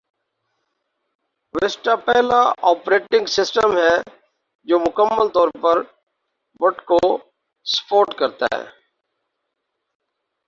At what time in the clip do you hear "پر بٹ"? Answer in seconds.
5.61-6.81